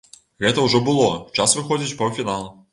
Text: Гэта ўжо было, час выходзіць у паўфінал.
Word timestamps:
Гэта 0.45 0.63
ўжо 0.67 0.81
было, 0.87 1.05
час 1.41 1.55
выходзіць 1.61 1.93
у 1.95 2.03
паўфінал. 2.05 2.53